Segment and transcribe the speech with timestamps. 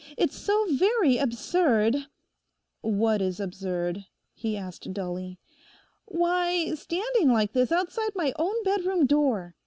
[0.17, 2.07] It's so very absurd—'
[2.81, 5.37] 'What is absurd?' he asked dully.
[6.05, 9.55] 'Why, standing like this outside my own bedroom door.